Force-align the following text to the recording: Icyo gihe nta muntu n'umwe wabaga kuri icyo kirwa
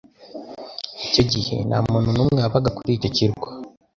Icyo 1.07 1.23
gihe 1.31 1.55
nta 1.67 1.77
muntu 1.89 2.09
n'umwe 2.15 2.39
wabaga 2.43 2.69
kuri 2.77 2.91
icyo 2.97 3.09
kirwa 3.15 3.47